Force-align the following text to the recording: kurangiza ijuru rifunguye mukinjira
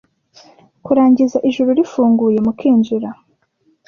kurangiza 0.85 1.37
ijuru 1.49 1.69
rifunguye 1.79 2.37
mukinjira 2.45 3.09